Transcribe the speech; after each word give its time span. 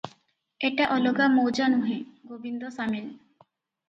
ଏଟା 0.69 0.85
ଅଲଗା 0.95 1.27
ମୌଜା 1.33 1.67
ନୁହେଁ, 1.73 1.97
ଗୋବିନ୍ଦ 2.31 2.73
ସାମିଲ। 2.79 3.07